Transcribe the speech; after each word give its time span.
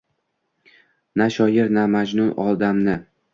Na 1.21 1.27
shoir, 1.35 1.69
na 1.77 1.85
Majnun 1.97 2.33
odamni. 2.47 2.97